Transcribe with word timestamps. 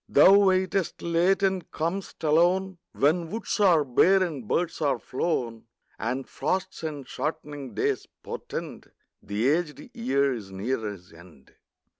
Thou 0.09 0.33
waitest 0.35 1.03
late 1.03 1.43
and 1.43 1.69
com'st 1.69 2.23
alone, 2.23 2.79
When 2.93 3.29
woods 3.29 3.59
are 3.59 3.83
bare 3.85 4.23
and 4.23 4.47
birds 4.47 4.81
are 4.81 4.97
flown, 4.97 5.67
And 5.99 6.27
frosts 6.27 6.81
and 6.81 7.07
shortening 7.07 7.75
days 7.75 8.07
portend 8.23 8.89
The 9.21 9.47
aged 9.47 9.95
year 9.95 10.33
is 10.33 10.49
near 10.51 10.79
his 10.89 11.13
end. 11.13 11.53